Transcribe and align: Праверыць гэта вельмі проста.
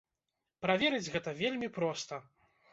Праверыць 0.67 1.11
гэта 1.17 1.35
вельмі 1.43 1.73
проста. 1.79 2.23